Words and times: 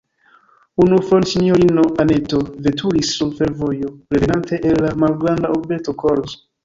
Unu 0.83 0.95
fojon 1.09 1.27
sinjorino 1.33 1.83
Anneto 2.03 2.39
veturis 2.67 3.11
sur 3.17 3.37
fervojo, 3.43 3.93
revenante 4.17 4.59
el 4.71 4.83
la 4.87 4.93
malgranda 5.05 5.53
urbeto 5.59 5.97
Kolz. 6.07 6.35